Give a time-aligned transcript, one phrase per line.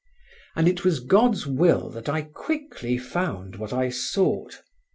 [0.55, 4.63] And it was God's will that I quickly found what I sought.